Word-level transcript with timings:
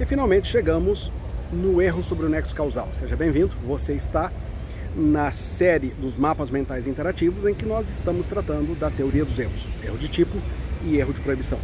E 0.00 0.06
finalmente 0.06 0.48
chegamos 0.48 1.12
no 1.52 1.82
erro 1.82 2.02
sobre 2.02 2.24
o 2.24 2.28
nexo 2.30 2.54
causal. 2.54 2.88
Seja 2.94 3.14
bem-vindo, 3.14 3.54
você 3.62 3.92
está 3.92 4.32
na 4.96 5.30
série 5.30 5.88
dos 5.88 6.16
mapas 6.16 6.48
mentais 6.48 6.86
interativos 6.86 7.44
em 7.44 7.52
que 7.52 7.66
nós 7.66 7.90
estamos 7.90 8.26
tratando 8.26 8.74
da 8.80 8.90
teoria 8.90 9.26
dos 9.26 9.38
erros, 9.38 9.68
erro 9.84 9.98
de 9.98 10.08
tipo 10.08 10.38
e 10.86 10.96
erro 10.96 11.12
de 11.12 11.20
proibição. 11.20 11.58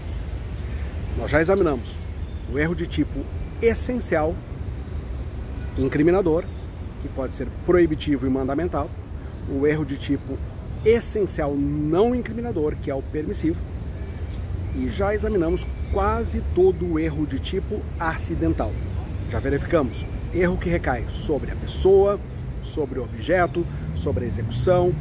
Nós 1.16 1.30
já 1.30 1.40
examinamos 1.40 1.98
o 2.52 2.58
erro 2.58 2.74
de 2.74 2.86
tipo 2.86 3.24
essencial, 3.62 4.34
incriminador, 5.78 6.44
que 7.00 7.08
pode 7.08 7.34
ser 7.34 7.48
proibitivo 7.64 8.26
e 8.26 8.28
mandamental, 8.28 8.90
o 9.48 9.66
erro 9.66 9.86
de 9.86 9.96
tipo 9.96 10.36
essencial 10.84 11.54
não 11.54 12.14
incriminador, 12.14 12.76
que 12.82 12.90
é 12.90 12.94
o 12.94 13.02
permissivo, 13.02 13.58
e 14.74 14.90
já 14.90 15.14
examinamos 15.14 15.66
quase 15.92 16.42
todo 16.54 16.98
erro 16.98 17.26
de 17.26 17.38
tipo 17.38 17.80
acidental. 17.98 18.72
Já 19.30 19.38
verificamos 19.38 20.04
erro 20.32 20.56
que 20.56 20.68
recai 20.68 21.04
sobre 21.08 21.50
a 21.50 21.56
pessoa, 21.56 22.18
sobre 22.62 22.98
o 22.98 23.04
objeto, 23.04 23.66
sobre 23.94 24.24
a 24.24 24.28
execução, 24.28 24.94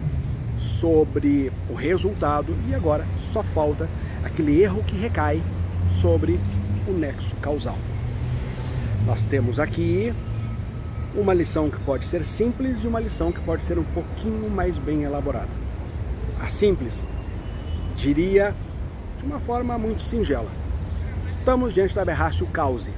sobre 0.57 1.51
o 1.69 1.73
resultado 1.73 2.55
e 2.69 2.73
agora 2.73 3.05
só 3.17 3.43
falta 3.43 3.89
aquele 4.23 4.61
erro 4.61 4.83
que 4.83 4.95
recai 4.95 5.41
sobre 5.89 6.39
o 6.87 6.91
nexo 6.91 7.35
causal. 7.35 7.77
Nós 9.05 9.25
temos 9.25 9.59
aqui 9.59 10.13
uma 11.15 11.33
lição 11.33 11.69
que 11.69 11.79
pode 11.79 12.05
ser 12.05 12.25
simples 12.25 12.83
e 12.83 12.87
uma 12.87 12.99
lição 12.99 13.31
que 13.31 13.39
pode 13.39 13.63
ser 13.63 13.77
um 13.77 13.83
pouquinho 13.83 14.49
mais 14.49 14.77
bem 14.77 15.03
elaborada. 15.03 15.49
A 16.41 16.47
simples, 16.47 17.07
diria 17.95 18.53
de 19.17 19.25
uma 19.25 19.39
forma 19.39 19.77
muito 19.77 20.01
singela. 20.01 20.64
Estamos 21.45 21.75
diante 21.75 21.93
da 21.93 22.01
aberrácio 22.01 22.47
cause. 22.47 22.91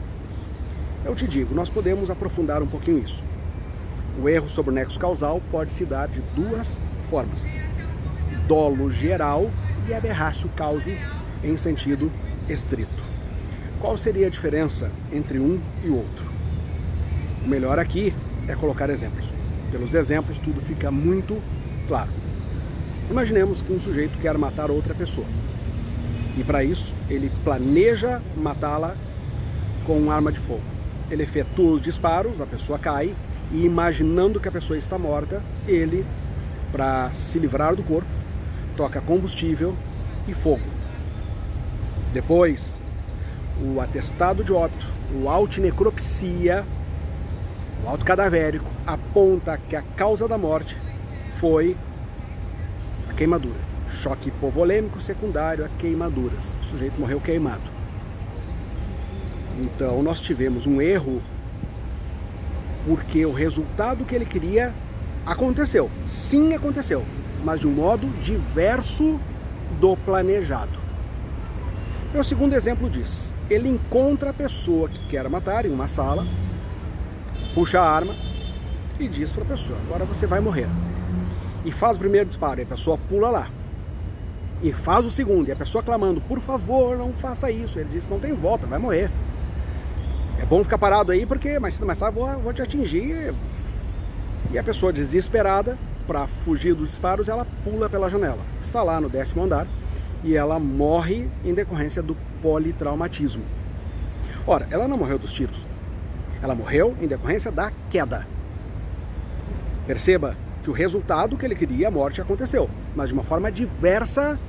Eu 1.03 1.13
te 1.13 1.27
digo, 1.27 1.53
nós 1.53 1.69
podemos 1.69 2.09
aprofundar 2.09 2.63
um 2.63 2.65
pouquinho 2.65 2.97
isso. 2.97 3.21
O 4.23 4.29
erro 4.29 4.47
sobre 4.47 4.71
o 4.71 4.73
nexo 4.73 4.97
causal 4.97 5.41
pode 5.51 5.73
se 5.73 5.83
dar 5.83 6.07
de 6.07 6.21
duas 6.33 6.79
formas: 7.09 7.45
dolo 8.47 8.89
geral 8.89 9.51
e 9.85 9.93
aberrácio 9.93 10.49
cause 10.55 10.97
em 11.43 11.57
sentido 11.57 12.09
estrito. 12.47 13.03
Qual 13.81 13.97
seria 13.97 14.27
a 14.27 14.29
diferença 14.29 14.89
entre 15.11 15.39
um 15.39 15.59
e 15.83 15.89
outro? 15.89 16.31
O 17.43 17.49
melhor 17.49 17.77
aqui 17.77 18.15
é 18.47 18.55
colocar 18.55 18.89
exemplos. 18.89 19.25
Pelos 19.73 19.93
exemplos, 19.93 20.37
tudo 20.37 20.61
fica 20.61 20.89
muito 20.89 21.37
claro. 21.85 22.11
Imaginemos 23.11 23.61
que 23.61 23.73
um 23.73 23.79
sujeito 23.79 24.17
quer 24.19 24.37
matar 24.37 24.71
outra 24.71 24.95
pessoa. 24.95 25.27
E 26.37 26.43
para 26.43 26.63
isso, 26.63 26.95
ele 27.09 27.31
planeja 27.43 28.21
matá-la 28.35 28.95
com 29.87 29.97
uma 29.97 30.13
arma 30.13 30.31
de 30.31 30.39
fogo. 30.39 30.61
Ele 31.09 31.23
efetua 31.23 31.71
os 31.73 31.81
disparos, 31.81 32.39
a 32.39 32.45
pessoa 32.45 32.77
cai, 32.77 33.15
e 33.51 33.65
imaginando 33.65 34.39
que 34.39 34.47
a 34.47 34.51
pessoa 34.51 34.77
está 34.77 34.99
morta, 34.99 35.41
ele, 35.67 36.05
para 36.71 37.11
se 37.11 37.39
livrar 37.39 37.75
do 37.75 37.81
corpo, 37.81 38.07
toca 38.75 39.01
combustível 39.01 39.75
e 40.27 40.33
fogo. 40.33 40.61
Depois, 42.13 42.79
o 43.59 43.81
atestado 43.81 44.43
de 44.43 44.53
óbito, 44.53 44.85
o 45.19 45.27
autinecropsia, 45.27 46.63
o 47.83 47.89
auto 47.89 48.05
cadavérico 48.05 48.69
aponta 48.85 49.57
que 49.57 49.75
a 49.75 49.81
causa 49.81 50.27
da 50.27 50.37
morte 50.37 50.77
foi 51.37 51.75
a 53.09 53.13
queimadura. 53.13 53.76
Choque 54.01 54.29
hipovolêmico 54.29 55.01
secundário 55.01 55.65
a 55.65 55.69
queimaduras. 55.69 56.57
O 56.61 56.65
sujeito 56.65 56.99
morreu 56.99 57.19
queimado. 57.19 57.77
Então 59.57 60.03
nós 60.03 60.21
tivemos 60.21 60.67
um 60.67 60.81
erro 60.81 61.21
porque 62.85 63.25
o 63.25 63.33
resultado 63.33 64.05
que 64.05 64.15
ele 64.15 64.25
queria 64.25 64.73
aconteceu. 65.25 65.89
Sim, 66.05 66.53
aconteceu, 66.53 67.03
mas 67.43 67.59
de 67.59 67.67
um 67.67 67.71
modo 67.71 68.07
diverso 68.21 69.19
do 69.79 69.97
planejado. 69.97 70.79
Meu 72.13 72.23
segundo 72.23 72.53
exemplo 72.53 72.89
diz: 72.89 73.33
ele 73.49 73.67
encontra 73.67 74.29
a 74.29 74.33
pessoa 74.33 74.87
que 74.87 75.07
quer 75.09 75.27
matar 75.29 75.65
em 75.65 75.71
uma 75.71 75.87
sala, 75.87 76.25
puxa 77.53 77.81
a 77.81 77.89
arma 77.89 78.15
e 78.99 79.07
diz 79.07 79.33
para 79.33 79.43
a 79.43 79.47
pessoa: 79.47 79.77
agora 79.85 80.05
você 80.05 80.25
vai 80.25 80.39
morrer. 80.39 80.67
E 81.65 81.71
faz 81.71 81.97
o 81.97 81.99
primeiro 81.99 82.27
disparo, 82.27 82.61
e 82.61 82.63
a 82.63 82.65
pessoa 82.65 82.97
pula 82.97 83.29
lá. 83.29 83.49
E 84.61 84.73
faz 84.73 85.05
o 85.05 85.11
segundo, 85.11 85.49
e 85.49 85.51
a 85.51 85.55
pessoa 85.55 85.83
clamando: 85.83 86.21
por 86.21 86.39
favor, 86.39 86.97
não 86.97 87.13
faça 87.13 87.51
isso. 87.51 87.79
Ele 87.79 87.89
diz: 87.91 88.07
não 88.07 88.19
tem 88.19 88.33
volta, 88.33 88.65
vai 88.65 88.79
morrer. 88.79 89.11
É 90.39 90.45
bom 90.45 90.63
ficar 90.63 90.77
parado 90.77 91.11
aí, 91.11 91.25
porque 91.25 91.59
mais 91.59 91.75
cedo 91.75 91.85
mais 91.85 91.99
tarde 91.99 92.17
vou, 92.17 92.27
vou 92.39 92.53
te 92.53 92.61
atingir. 92.61 93.33
E 94.51 94.57
a 94.57 94.63
pessoa 94.63 94.93
desesperada, 94.93 95.77
para 96.05 96.27
fugir 96.27 96.73
dos 96.73 96.89
disparos, 96.89 97.27
ela 97.27 97.45
pula 97.63 97.89
pela 97.89 98.09
janela. 98.09 98.39
Está 98.61 98.81
lá 98.83 99.01
no 99.01 99.09
décimo 99.09 99.43
andar 99.43 99.67
e 100.23 100.35
ela 100.35 100.59
morre 100.59 101.29
em 101.43 101.53
decorrência 101.53 102.01
do 102.01 102.15
politraumatismo. 102.41 103.43
Ora, 104.45 104.67
ela 104.71 104.87
não 104.87 104.97
morreu 104.97 105.19
dos 105.19 105.33
tiros, 105.33 105.65
ela 106.41 106.55
morreu 106.55 106.95
em 107.01 107.07
decorrência 107.07 107.51
da 107.51 107.71
queda. 107.89 108.27
Perceba 109.85 110.35
que 110.63 110.69
o 110.69 110.73
resultado 110.73 111.37
que 111.37 111.45
ele 111.45 111.55
queria, 111.55 111.87
a 111.87 111.91
morte, 111.91 112.21
aconteceu, 112.21 112.69
mas 112.97 113.09
de 113.09 113.13
uma 113.13 113.23
forma 113.23 113.51
diversa 113.51 114.39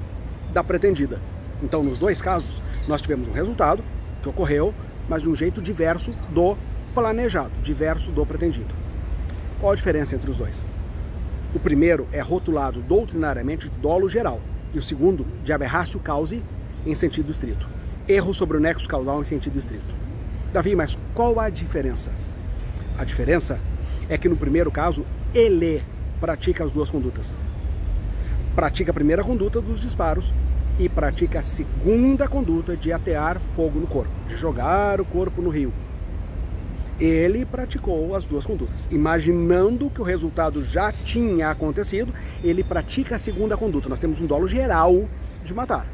da 0.54 0.64
pretendida. 0.64 1.20
Então, 1.62 1.82
nos 1.82 1.98
dois 1.98 2.22
casos, 2.22 2.62
nós 2.88 3.02
tivemos 3.02 3.28
um 3.28 3.32
resultado 3.32 3.84
que 4.22 4.28
ocorreu, 4.28 4.72
mas 5.06 5.22
de 5.22 5.28
um 5.28 5.34
jeito 5.34 5.60
diverso 5.60 6.12
do 6.30 6.56
planejado, 6.94 7.52
diverso 7.62 8.10
do 8.10 8.24
pretendido. 8.24 8.74
Qual 9.60 9.70
a 9.70 9.74
diferença 9.76 10.16
entre 10.16 10.30
os 10.30 10.38
dois? 10.38 10.64
O 11.54 11.58
primeiro 11.58 12.08
é 12.10 12.20
rotulado 12.20 12.80
doutrinariamente 12.80 13.68
de 13.68 13.76
dolo 13.80 14.08
geral 14.08 14.40
e 14.72 14.78
o 14.78 14.82
segundo 14.82 15.26
de 15.44 15.52
aberrácio 15.52 16.00
cause 16.00 16.42
em 16.86 16.94
sentido 16.94 17.30
estrito. 17.30 17.68
Erro 18.08 18.32
sobre 18.32 18.56
o 18.56 18.60
nexo 18.60 18.88
causal 18.88 19.20
em 19.20 19.24
sentido 19.24 19.58
estrito. 19.58 19.94
Davi, 20.54 20.74
mas 20.74 20.96
qual 21.14 21.38
a 21.38 21.50
diferença? 21.50 22.10
A 22.96 23.04
diferença 23.04 23.60
é 24.08 24.16
que 24.16 24.28
no 24.28 24.38
primeiro 24.38 24.70
caso, 24.70 25.04
ele 25.34 25.84
pratica 26.18 26.64
as 26.64 26.72
duas 26.72 26.88
condutas. 26.88 27.36
Pratica 28.58 28.90
a 28.90 28.94
primeira 28.94 29.22
conduta 29.22 29.60
dos 29.60 29.78
disparos 29.78 30.34
e 30.80 30.88
pratica 30.88 31.38
a 31.38 31.42
segunda 31.42 32.26
conduta 32.26 32.76
de 32.76 32.92
atear 32.92 33.38
fogo 33.38 33.78
no 33.78 33.86
corpo, 33.86 34.10
de 34.26 34.34
jogar 34.34 35.00
o 35.00 35.04
corpo 35.04 35.40
no 35.40 35.48
rio. 35.48 35.72
Ele 36.98 37.46
praticou 37.46 38.16
as 38.16 38.24
duas 38.24 38.44
condutas. 38.44 38.88
Imaginando 38.90 39.88
que 39.88 40.00
o 40.00 40.04
resultado 40.04 40.64
já 40.64 40.90
tinha 40.90 41.50
acontecido, 41.50 42.12
ele 42.42 42.64
pratica 42.64 43.14
a 43.14 43.18
segunda 43.20 43.56
conduta. 43.56 43.88
Nós 43.88 44.00
temos 44.00 44.20
um 44.20 44.26
dolo 44.26 44.48
geral 44.48 45.08
de 45.44 45.54
matar. 45.54 45.86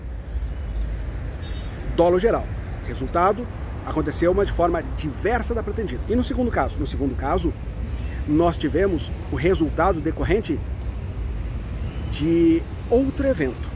Dolo 1.95 2.19
geral. 2.19 2.47
Resultado, 2.89 3.47
aconteceu, 3.85 4.33
mas 4.33 4.47
de 4.47 4.55
forma 4.55 4.83
diversa 4.97 5.55
da 5.55 5.63
pretendida. 5.63 6.01
E 6.09 6.17
no 6.17 6.25
segundo 6.25 6.51
caso? 6.51 6.79
No 6.79 6.87
segundo 6.87 7.15
caso, 7.15 7.53
nós 8.27 8.57
tivemos 8.57 9.13
o 9.31 9.37
resultado 9.37 10.01
decorrente 10.01 10.59
de 12.15 12.63
outro 12.89 13.27
evento. 13.27 13.69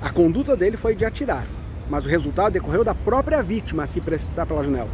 A 0.00 0.08
conduta 0.08 0.56
dele 0.56 0.76
foi 0.76 0.94
de 0.94 1.04
atirar, 1.04 1.44
mas 1.90 2.06
o 2.06 2.08
resultado 2.08 2.52
decorreu 2.52 2.84
da 2.84 2.94
própria 2.94 3.42
vítima 3.42 3.86
se 3.86 4.00
precipitar 4.00 4.46
pela 4.46 4.62
janela. 4.62 4.90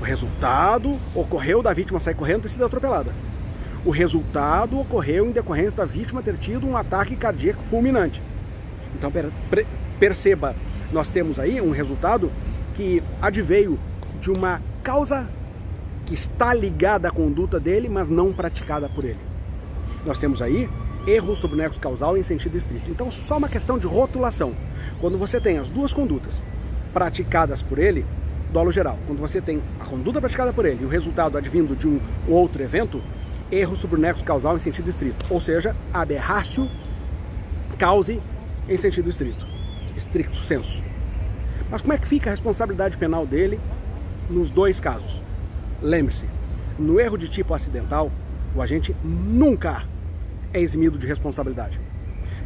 O 0.00 0.04
resultado 0.04 0.98
ocorreu 1.14 1.62
da 1.62 1.72
vítima 1.72 2.00
sair 2.00 2.14
correndo 2.14 2.40
e 2.40 2.42
ter 2.42 2.48
sido 2.48 2.64
atropelada. 2.64 3.14
O 3.84 3.90
resultado 3.90 4.80
ocorreu 4.80 5.26
em 5.26 5.32
decorrência 5.32 5.76
da 5.76 5.84
vítima 5.84 6.22
ter 6.22 6.36
tido 6.38 6.66
um 6.66 6.76
ataque 6.76 7.14
cardíaco 7.14 7.62
fulminante. 7.62 8.22
Então 8.94 9.12
perceba, 10.00 10.56
nós 10.90 11.10
temos 11.10 11.38
aí 11.38 11.60
um 11.60 11.70
resultado 11.70 12.32
que 12.74 13.02
adveio 13.20 13.78
de 14.20 14.30
uma 14.30 14.62
causa 14.82 15.28
que 16.06 16.14
está 16.14 16.54
ligada 16.54 17.08
à 17.08 17.10
conduta 17.10 17.60
dele, 17.60 17.88
mas 17.88 18.08
não 18.08 18.32
praticada 18.32 18.88
por 18.88 19.04
ele. 19.04 19.20
Nós 20.06 20.18
temos 20.18 20.40
aí 20.40 20.68
erro 21.06 21.34
sobre 21.34 21.56
o 21.56 21.58
nexo 21.58 21.80
causal 21.80 22.16
em 22.16 22.22
sentido 22.22 22.56
estrito. 22.56 22.90
Então, 22.90 23.10
só 23.10 23.38
uma 23.38 23.48
questão 23.48 23.78
de 23.78 23.86
rotulação. 23.86 24.52
Quando 25.00 25.18
você 25.18 25.40
tem 25.40 25.58
as 25.58 25.68
duas 25.68 25.92
condutas 25.92 26.42
praticadas 26.92 27.62
por 27.62 27.78
ele, 27.78 28.04
dolo 28.52 28.70
geral. 28.70 28.98
Quando 29.06 29.18
você 29.18 29.40
tem 29.40 29.62
a 29.80 29.84
conduta 29.84 30.20
praticada 30.20 30.52
por 30.52 30.64
ele 30.64 30.82
e 30.82 30.84
o 30.84 30.88
resultado 30.88 31.38
advindo 31.38 31.74
de 31.74 31.88
um 31.88 32.00
outro 32.28 32.62
evento, 32.62 33.02
erro 33.50 33.76
sobre 33.76 33.96
o 33.96 33.98
nexo 34.00 34.24
causal 34.24 34.56
em 34.56 34.58
sentido 34.58 34.88
estrito. 34.88 35.24
Ou 35.30 35.40
seja, 35.40 35.74
aberrácio 35.92 36.68
cause 37.78 38.20
em 38.68 38.76
sentido 38.76 39.08
estrito. 39.08 39.46
Estricto 39.96 40.36
senso. 40.36 40.82
Mas 41.70 41.80
como 41.80 41.94
é 41.94 41.98
que 41.98 42.06
fica 42.06 42.30
a 42.30 42.32
responsabilidade 42.32 42.96
penal 42.96 43.26
dele 43.26 43.58
nos 44.28 44.50
dois 44.50 44.78
casos? 44.78 45.22
Lembre-se, 45.80 46.26
no 46.78 47.00
erro 47.00 47.16
de 47.16 47.28
tipo 47.28 47.54
acidental, 47.54 48.10
o 48.54 48.62
agente 48.62 48.94
nunca 49.02 49.82
é 50.52 50.60
eximido 50.60 50.98
de 50.98 51.06
responsabilidade. 51.06 51.80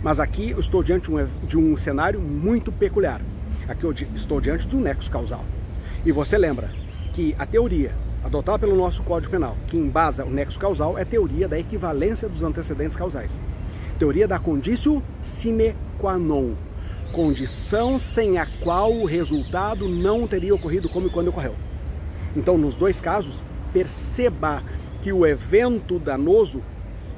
Mas 0.03 0.20
aqui 0.20 0.50
eu 0.50 0.61
estou 0.61 0.82
diante 0.82 1.11
de 1.47 1.58
um, 1.58 1.76
cenário 1.76 2.20
muito 2.20 2.70
peculiar. 2.70 3.20
Aqui 3.69 3.85
eu 3.85 3.93
estou 4.14 4.41
diante 4.41 4.67
de 4.67 4.76
um 4.76 4.81
nexo 4.81 5.11
causal. 5.11 5.44
E 6.05 6.12
você 6.12 6.38
lembra 6.38 6.70
que 7.12 7.35
a 7.38 7.47
teoria 7.47 7.93
adotada 8.23 8.58
pelo 8.58 8.76
nosso 8.76 9.03
Código 9.03 9.31
Penal, 9.31 9.56
que 9.67 9.76
embasa 9.76 10.25
o 10.25 10.31
nexo 10.31 10.58
causal, 10.58 10.99
é 10.99 11.05
teoria 11.05 11.49
da 11.49 11.58
equivalência 11.58 12.29
dos 12.29 12.43
antecedentes 12.43 12.97
causais. 12.97 13.41
Teoria 13.99 14.29
da 14.29 14.38
conditio 14.38 15.02
sine 15.20 15.75
qua 15.99 16.19
non. 16.19 16.55
Condição 17.12 17.99
sem 17.99 18.38
a 18.38 18.47
qual 18.62 18.93
o 18.93 19.06
resultado 19.06 19.88
não 19.88 20.26
teria 20.26 20.55
ocorrido 20.55 20.88
como 20.88 21.06
e 21.06 21.11
quando 21.11 21.29
ocorreu. 21.29 21.55
Então, 22.37 22.59
nos 22.59 22.75
dois 22.75 23.00
casos, 23.00 23.43
perceba 23.73 24.62
que 25.00 25.12
o 25.12 25.25
evento 25.25 25.99
danoso 25.99 26.61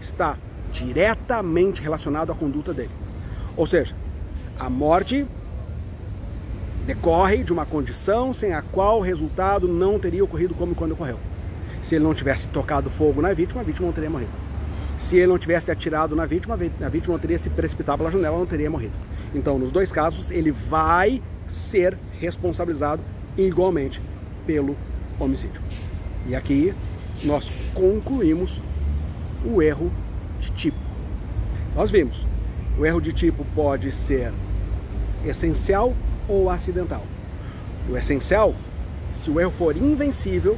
está 0.01 0.39
diretamente 0.73 1.83
relacionado 1.83 2.33
à 2.33 2.35
conduta 2.35 2.73
dele. 2.73 2.91
Ou 3.57 3.67
seja, 3.67 3.95
a 4.59 4.69
morte 4.69 5.27
decorre 6.87 7.45
de 7.45 7.53
uma 7.53 7.67
condição 7.67 8.33
sem 8.33 8.55
a 8.55 8.63
qual 8.63 8.99
o 8.99 9.03
resultado 9.03 9.69
não 9.69 9.99
teria 9.99 10.25
ocorrido 10.25 10.55
como 10.55 10.75
quando 10.75 10.93
ocorreu. 10.93 11.19
Se 11.83 11.95
ele 11.95 12.05
não 12.05 12.15
tivesse 12.15 12.49
tocado 12.49 12.91
fogo 12.91 13.21
na 13.21 13.33
vítima, 13.33 13.61
a 13.61 13.65
vítima 13.65 13.87
não 13.87 13.93
teria 13.93 14.11
morrido. 14.11 14.33
Se 14.99 15.17
ele 15.17 15.29
não 15.29 15.39
tivesse 15.39 15.71
atirado 15.71 16.17
na 16.17 16.27
vítima, 16.27 16.55
a 16.55 16.89
vítima 16.89 17.13
não 17.13 17.21
teria 17.21 17.39
se 17.39 17.49
precipitado 17.51 17.99
pela 17.99 18.11
janela, 18.11 18.37
não 18.37 18.47
teria 18.47 18.71
morrido. 18.71 18.95
Então, 19.35 19.59
nos 19.59 19.71
dois 19.71 19.93
casos, 19.93 20.31
ele 20.31 20.51
vai 20.51 21.23
ser 21.47 21.97
responsabilizado 22.19 23.03
igualmente 23.37 24.03
pelo 24.47 24.77
homicídio. 25.19 25.61
E 26.27 26.35
aqui 26.35 26.75
nós 27.25 27.51
concluímos 27.75 28.61
o 29.45 29.63
erro 29.63 29.93
de 30.41 30.51
tipo. 30.53 30.79
Nós 31.75 31.91
vimos, 31.91 32.27
o 32.79 32.85
erro 32.85 33.01
de 33.01 33.13
tipo 33.13 33.45
pode 33.55 33.91
ser 33.93 34.33
essencial 35.25 35.95
ou 36.29 36.51
acidental. 36.51 37.03
O 37.89 37.97
essencial, 37.97 38.55
se 39.13 39.31
o 39.31 39.41
erro 39.41 39.51
for 39.51 39.77
invencível, 39.77 40.57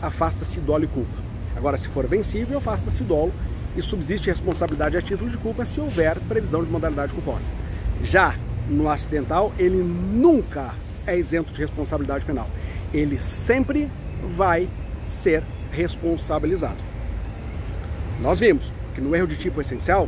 afasta-se 0.00 0.60
dolo 0.60 0.84
e 0.84 0.88
culpa. 0.88 1.20
Agora, 1.56 1.76
se 1.76 1.88
for 1.88 2.06
vencível, 2.06 2.58
afasta-se 2.58 3.02
dolo 3.02 3.32
e 3.76 3.82
subsiste 3.82 4.28
responsabilidade 4.28 4.96
a 4.96 5.02
título 5.02 5.30
de 5.30 5.38
culpa 5.38 5.64
se 5.64 5.80
houver 5.80 6.18
previsão 6.20 6.64
de 6.64 6.70
modalidade 6.70 7.12
culposa. 7.12 7.50
Já 8.02 8.34
no 8.68 8.88
acidental, 8.88 9.52
ele 9.58 9.82
nunca 9.82 10.74
é 11.06 11.18
isento 11.18 11.52
de 11.52 11.60
responsabilidade 11.60 12.24
penal. 12.24 12.48
Ele 12.92 13.18
sempre 13.18 13.90
vai 14.24 14.68
ser 15.06 15.42
responsabilizado. 15.70 16.78
Nós 18.20 18.38
vimos 18.38 18.72
que 19.00 19.02
no 19.02 19.16
erro 19.16 19.26
de 19.26 19.36
tipo 19.36 19.62
essencial, 19.62 20.06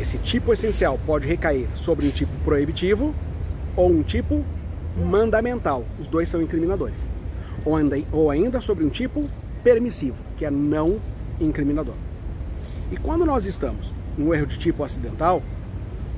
esse 0.00 0.16
tipo 0.16 0.52
essencial 0.54 0.98
pode 1.04 1.28
recair 1.28 1.68
sobre 1.76 2.06
um 2.06 2.10
tipo 2.10 2.32
proibitivo 2.44 3.14
ou 3.76 3.90
um 3.90 4.02
tipo 4.02 4.42
mandamental. 4.96 5.84
Os 5.98 6.06
dois 6.06 6.30
são 6.30 6.40
incriminadores. 6.40 7.06
Ou 8.10 8.30
ainda 8.30 8.60
sobre 8.60 8.84
um 8.84 8.88
tipo 8.88 9.28
permissivo, 9.62 10.16
que 10.36 10.46
é 10.46 10.50
não 10.50 10.98
incriminador. 11.38 11.94
E 12.90 12.96
quando 12.96 13.26
nós 13.26 13.44
estamos 13.44 13.92
no 14.16 14.32
erro 14.32 14.46
de 14.46 14.58
tipo 14.58 14.82
acidental, 14.82 15.42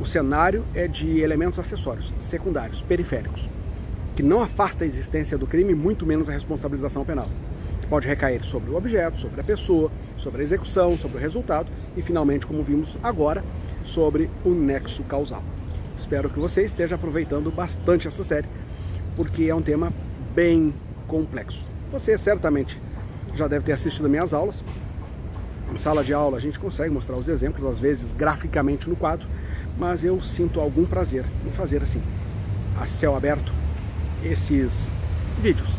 o 0.00 0.06
cenário 0.06 0.64
é 0.74 0.86
de 0.86 1.20
elementos 1.20 1.58
acessórios, 1.58 2.12
secundários, 2.18 2.80
periféricos, 2.82 3.48
que 4.14 4.22
não 4.22 4.40
afasta 4.40 4.84
a 4.84 4.86
existência 4.86 5.36
do 5.36 5.46
crime, 5.46 5.74
muito 5.74 6.06
menos 6.06 6.28
a 6.28 6.32
responsabilização 6.32 7.04
penal. 7.04 7.28
Pode 7.88 8.06
recair 8.06 8.44
sobre 8.44 8.70
o 8.70 8.76
objeto, 8.76 9.18
sobre 9.18 9.40
a 9.40 9.44
pessoa, 9.44 9.90
sobre 10.16 10.42
a 10.42 10.44
execução, 10.44 10.96
sobre 10.98 11.16
o 11.16 11.20
resultado 11.20 11.70
e, 11.96 12.02
finalmente, 12.02 12.46
como 12.46 12.62
vimos 12.62 12.96
agora, 13.02 13.42
sobre 13.84 14.28
o 14.44 14.50
nexo 14.50 15.02
causal. 15.04 15.42
Espero 15.96 16.28
que 16.28 16.38
você 16.38 16.62
esteja 16.62 16.96
aproveitando 16.96 17.50
bastante 17.50 18.06
essa 18.06 18.22
série, 18.22 18.46
porque 19.16 19.44
é 19.44 19.54
um 19.54 19.62
tema 19.62 19.90
bem 20.34 20.74
complexo. 21.06 21.64
Você 21.90 22.18
certamente 22.18 22.78
já 23.34 23.48
deve 23.48 23.64
ter 23.64 23.72
assistido 23.72 24.08
minhas 24.08 24.34
aulas, 24.34 24.62
em 25.74 25.78
sala 25.78 26.04
de 26.04 26.12
aula 26.12 26.36
a 26.36 26.40
gente 26.40 26.58
consegue 26.58 26.92
mostrar 26.92 27.16
os 27.16 27.28
exemplos, 27.28 27.64
às 27.64 27.78
vezes 27.78 28.12
graficamente 28.12 28.88
no 28.88 28.96
quadro, 28.96 29.26
mas 29.78 30.04
eu 30.04 30.20
sinto 30.22 30.60
algum 30.60 30.84
prazer 30.84 31.24
em 31.46 31.50
fazer 31.50 31.82
assim, 31.82 32.02
a 32.80 32.86
céu 32.86 33.16
aberto, 33.16 33.52
esses 34.22 34.90
vídeos 35.40 35.77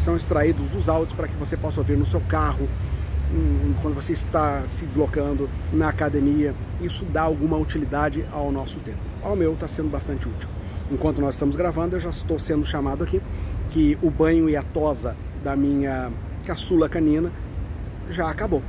que 0.00 0.04
são 0.04 0.16
extraídos 0.16 0.70
dos 0.70 0.88
áudios 0.88 1.12
para 1.12 1.28
que 1.28 1.36
você 1.36 1.58
possa 1.58 1.78
ouvir 1.78 1.96
no 1.96 2.06
seu 2.06 2.20
carro, 2.22 2.66
quando 3.82 3.94
você 3.94 4.14
está 4.14 4.62
se 4.68 4.86
deslocando 4.86 5.48
na 5.72 5.90
academia. 5.90 6.54
Isso 6.80 7.04
dá 7.04 7.22
alguma 7.22 7.58
utilidade 7.58 8.24
ao 8.32 8.50
nosso 8.50 8.78
tempo. 8.78 8.98
Ao 9.22 9.36
meu 9.36 9.52
está 9.52 9.68
sendo 9.68 9.90
bastante 9.90 10.26
útil. 10.26 10.48
Enquanto 10.90 11.20
nós 11.20 11.34
estamos 11.34 11.54
gravando, 11.54 11.96
eu 11.96 12.00
já 12.00 12.08
estou 12.08 12.38
sendo 12.38 12.64
chamado 12.64 13.04
aqui 13.04 13.20
que 13.70 13.96
o 14.02 14.10
banho 14.10 14.48
e 14.48 14.56
a 14.56 14.62
tosa 14.62 15.14
da 15.44 15.54
minha 15.54 16.10
caçula 16.46 16.88
canina 16.88 17.30
já 18.08 18.28
acabou. 18.28 18.62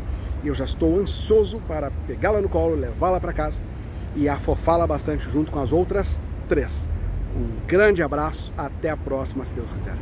E 0.43 0.49
eu 0.49 0.53
já 0.53 0.65
estou 0.65 0.99
ansioso 0.99 1.61
para 1.65 1.89
pegá-la 2.05 2.41
no 2.41 2.49
colo, 2.49 2.75
levá-la 2.75 3.19
para 3.21 3.31
casa 3.31 3.61
e 4.15 4.27
afofá-la 4.27 4.85
bastante 4.85 5.31
junto 5.31 5.49
com 5.49 5.59
as 5.59 5.71
outras 5.71 6.19
três. 6.49 6.91
Um 7.35 7.65
grande 7.65 8.03
abraço, 8.03 8.51
até 8.57 8.89
a 8.89 8.97
próxima, 8.97 9.45
se 9.45 9.55
Deus 9.55 9.71
quiser. 9.71 9.95